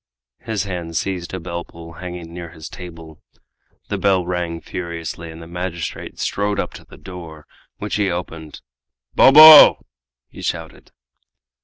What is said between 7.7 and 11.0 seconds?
which he opened. "Bobo!" he shouted.